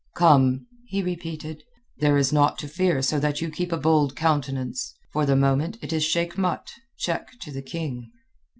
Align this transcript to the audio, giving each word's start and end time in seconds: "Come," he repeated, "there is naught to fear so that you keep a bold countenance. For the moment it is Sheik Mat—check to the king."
"Come," 0.15 0.65
he 0.87 1.03
repeated, 1.03 1.61
"there 1.99 2.17
is 2.17 2.33
naught 2.33 2.57
to 2.57 2.67
fear 2.67 3.03
so 3.03 3.19
that 3.19 3.39
you 3.39 3.51
keep 3.51 3.71
a 3.71 3.77
bold 3.77 4.15
countenance. 4.15 4.95
For 5.13 5.27
the 5.27 5.35
moment 5.35 5.77
it 5.83 5.93
is 5.93 6.03
Sheik 6.03 6.39
Mat—check 6.39 7.39
to 7.41 7.51
the 7.51 7.61
king." 7.61 8.09